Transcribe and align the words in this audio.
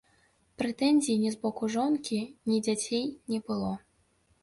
Прэтэнзій 0.61 1.17
ні 1.25 1.29
з 1.35 1.39
боку 1.45 1.63
жонкі, 1.77 2.19
ні 2.53 2.57
дзяцей 2.71 3.07
не 3.31 3.39
было. 3.49 3.73